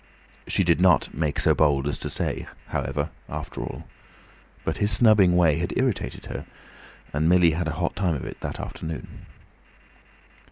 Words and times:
She 0.47 0.63
did 0.63 0.81
not 0.81 1.13
"make 1.13 1.39
so 1.39 1.53
bold 1.53 1.87
as 1.87 1.99
to 1.99 2.09
say," 2.09 2.47
however, 2.69 3.11
after 3.29 3.61
all. 3.61 3.85
But 4.65 4.77
his 4.77 4.89
snubbing 4.89 5.37
way 5.37 5.59
had 5.59 5.77
irritated 5.77 6.25
her, 6.25 6.47
and 7.13 7.29
Millie 7.29 7.51
had 7.51 7.67
a 7.67 7.73
hot 7.77 7.95
time 7.95 8.15
of 8.15 8.25
it 8.25 8.39
that 8.39 8.59
afternoon. 8.59 9.27